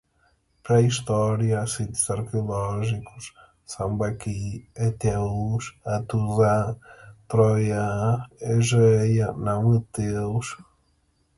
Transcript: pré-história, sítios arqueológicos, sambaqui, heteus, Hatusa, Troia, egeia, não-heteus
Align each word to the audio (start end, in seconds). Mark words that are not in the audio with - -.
pré-história, 0.63 1.67
sítios 1.73 2.09
arqueológicos, 2.15 3.23
sambaqui, 3.71 4.41
heteus, 4.79 5.63
Hatusa, 5.89 6.57
Troia, 7.27 7.93
egeia, 8.55 9.27
não-heteus 9.31 10.57